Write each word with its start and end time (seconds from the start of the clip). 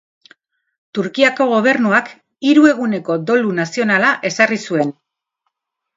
Turkiako 0.97 1.47
gobernuak 1.51 2.09
hiru 2.51 2.65
eguneko 2.71 3.21
dolu 3.31 3.53
nazionala 3.61 4.11
ezarri 4.31 4.63
zuen. 4.71 4.95